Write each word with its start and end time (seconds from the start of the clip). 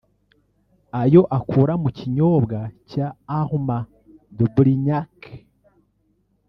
ayo 1.01 1.21
akura 1.37 1.73
mu 1.83 1.89
kinyobwa 1.97 2.59
cya 2.91 3.07
Armand 3.39 3.87
de 4.37 4.45
Brignac 4.55 5.19